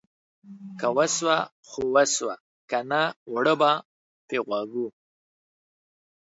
[0.79, 2.35] که وسوه خو وسوه،
[2.69, 3.71] که نه اوړه به
[4.27, 4.87] په واغږو.